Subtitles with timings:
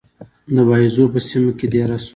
[0.55, 2.09] د باییزو په سیمه کې دېره شو.